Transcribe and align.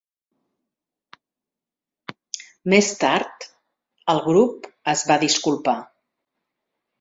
Més 2.73 2.89
tard, 3.03 3.45
el 4.15 4.23
grup 4.29 4.67
es 4.97 5.05
va 5.13 5.19
disculpar. 5.27 5.77